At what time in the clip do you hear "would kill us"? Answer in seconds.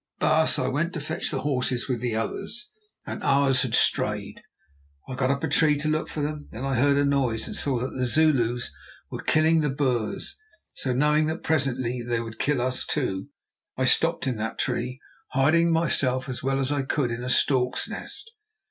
12.19-12.83